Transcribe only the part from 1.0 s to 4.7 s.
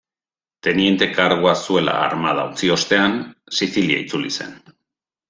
kargua zuela armada utzi ostean, Sizilia itzuli zen.